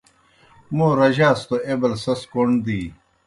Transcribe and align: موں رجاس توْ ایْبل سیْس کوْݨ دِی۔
موں 0.75 0.93
رجاس 0.99 1.39
توْ 1.47 1.55
ایْبل 1.67 1.93
سیْس 2.03 2.21
کوْݨ 2.31 2.47
دِی۔ 2.65 2.81